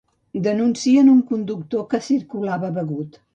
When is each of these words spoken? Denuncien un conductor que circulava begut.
Denuncien 0.45 1.11
un 1.15 1.19
conductor 1.33 1.85
que 1.93 2.01
circulava 2.07 2.73
begut. 2.81 3.23